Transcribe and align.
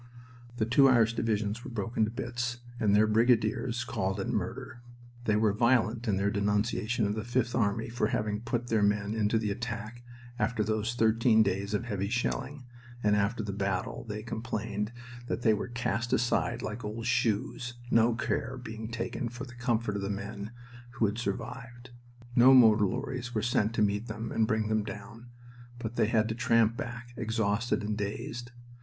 The 0.57 0.65
two 0.65 0.89
Irish 0.89 1.13
divisions 1.13 1.63
were 1.63 1.69
broken 1.69 2.05
to 2.05 2.09
bits, 2.09 2.57
and 2.79 2.95
their 2.95 3.05
brigadiers 3.05 3.83
called 3.83 4.19
it 4.19 4.27
murder. 4.29 4.81
They 5.25 5.35
were 5.35 5.53
violent 5.53 6.07
in 6.07 6.17
their 6.17 6.31
denunciation 6.31 7.05
of 7.05 7.13
the 7.13 7.23
Fifth 7.23 7.53
Army 7.53 7.87
for 7.87 8.07
having 8.07 8.41
put 8.41 8.65
their 8.69 8.81
men 8.81 9.13
into 9.13 9.37
the 9.37 9.51
attack 9.51 10.01
after 10.39 10.63
those 10.63 10.95
thirteen 10.95 11.43
days 11.43 11.75
of 11.75 11.85
heavy 11.85 12.09
shelling, 12.09 12.65
and 13.03 13.15
after 13.15 13.43
the 13.43 13.53
battle 13.53 14.03
they 14.03 14.23
complained 14.23 14.91
that 15.27 15.43
they 15.43 15.53
were 15.53 15.67
cast 15.67 16.11
aside 16.13 16.63
like 16.63 16.83
old 16.83 17.05
shoes, 17.05 17.75
no 17.91 18.15
care 18.15 18.57
being 18.57 18.89
taken 18.89 19.29
for 19.29 19.43
the 19.43 19.53
comfort 19.53 19.95
of 19.95 20.01
the 20.01 20.09
men 20.09 20.49
who 20.93 21.05
had 21.05 21.19
survived. 21.19 21.91
No 22.35 22.55
motor 22.55 22.87
lorries 22.87 23.35
were 23.35 23.43
sent 23.43 23.75
to 23.75 23.83
meet 23.83 24.07
them 24.07 24.31
and 24.31 24.47
bring 24.47 24.67
them 24.67 24.83
down, 24.83 25.29
but 25.77 25.95
they 25.95 26.07
had 26.07 26.27
to 26.29 26.33
tramp 26.33 26.75
back, 26.75 27.13
exhausted 27.17 27.83
and 27.83 27.95
dazed. 27.95 28.49